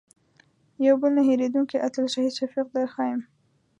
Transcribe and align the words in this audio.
یو 0.85 0.95
بل 1.01 1.11
نه 1.17 1.21
هېرېدونکی 1.29 1.77
اتل 1.87 2.05
شهید 2.13 2.33
شفیق 2.39 2.67
در 2.73 2.87
ښیم. 2.93 3.19